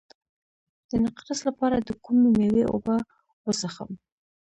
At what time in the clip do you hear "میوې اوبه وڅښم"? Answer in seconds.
2.37-3.91